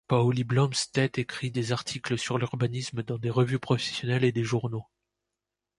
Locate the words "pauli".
0.07-0.43